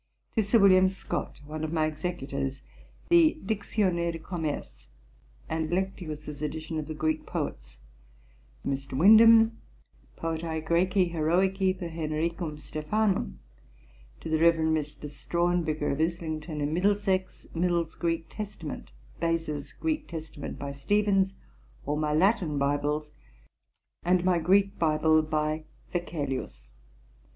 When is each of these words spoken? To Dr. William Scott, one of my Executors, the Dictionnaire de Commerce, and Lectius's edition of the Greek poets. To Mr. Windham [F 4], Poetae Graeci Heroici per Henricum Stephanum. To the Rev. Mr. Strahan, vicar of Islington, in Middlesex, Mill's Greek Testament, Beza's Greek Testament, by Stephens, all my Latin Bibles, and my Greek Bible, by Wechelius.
To 0.35 0.41
Dr. 0.41 0.59
William 0.59 0.89
Scott, 0.89 1.41
one 1.45 1.63
of 1.63 1.71
my 1.71 1.85
Executors, 1.85 2.63
the 3.09 3.39
Dictionnaire 3.45 4.11
de 4.13 4.17
Commerce, 4.17 4.87
and 5.47 5.69
Lectius's 5.69 6.41
edition 6.41 6.79
of 6.79 6.87
the 6.87 6.95
Greek 6.95 7.27
poets. 7.27 7.77
To 8.63 8.69
Mr. 8.69 8.93
Windham 8.97 9.59
[F 10.17 10.21
4], 10.39 10.39
Poetae 10.39 10.61
Graeci 10.65 11.11
Heroici 11.11 11.77
per 11.77 11.89
Henricum 11.89 12.57
Stephanum. 12.57 13.35
To 14.21 14.29
the 14.31 14.39
Rev. 14.39 14.55
Mr. 14.55 15.07
Strahan, 15.07 15.63
vicar 15.63 15.91
of 15.91 16.01
Islington, 16.01 16.61
in 16.61 16.73
Middlesex, 16.73 17.45
Mill's 17.53 17.93
Greek 17.93 18.25
Testament, 18.27 18.89
Beza's 19.19 19.71
Greek 19.71 20.07
Testament, 20.07 20.57
by 20.57 20.71
Stephens, 20.71 21.35
all 21.85 21.97
my 21.97 22.11
Latin 22.15 22.57
Bibles, 22.57 23.11
and 24.01 24.25
my 24.25 24.39
Greek 24.39 24.79
Bible, 24.79 25.21
by 25.21 25.65
Wechelius. 25.93 26.71